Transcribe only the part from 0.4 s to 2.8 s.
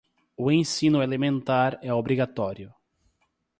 O ensino elementar é obrigatório.